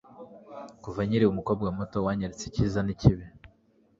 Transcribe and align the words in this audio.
kuva 0.83 0.99
nkiri 1.07 1.25
umukobwa 1.27 1.67
muto, 1.77 1.97
wanyeretse 2.05 2.43
icyiza 2.45 2.79
nikibi 2.83 3.25